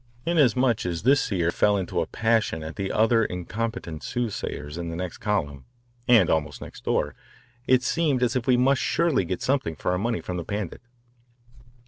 Inasmuch 0.25 0.83
as 0.83 1.03
this 1.03 1.21
seer 1.21 1.51
fell 1.51 1.77
into 1.77 2.01
a 2.01 2.07
passion 2.07 2.63
at 2.63 2.75
the 2.75 2.91
other 2.91 3.23
incompetent 3.23 4.01
soothsayers 4.01 4.75
in 4.79 4.89
the 4.89 4.95
next 4.95 5.19
column 5.19 5.65
(and 6.07 6.27
almost 6.27 6.59
next 6.59 6.83
door) 6.85 7.13
it 7.67 7.83
seemed 7.83 8.23
as 8.23 8.35
if 8.35 8.47
we 8.47 8.57
must 8.57 8.81
surely 8.81 9.25
get 9.25 9.43
something 9.43 9.75
for 9.75 9.91
our 9.91 9.99
money 9.99 10.19
from 10.19 10.37
the 10.37 10.43
Pandit. 10.43 10.81